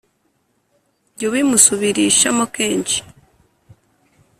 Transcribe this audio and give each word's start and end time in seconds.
jya 1.17 1.25
ubimusubirishamo 1.29 2.43
kenshi 2.55 2.97